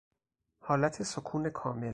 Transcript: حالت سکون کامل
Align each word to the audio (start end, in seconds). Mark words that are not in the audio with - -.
حالت 0.59 1.03
سکون 1.03 1.49
کامل 1.49 1.89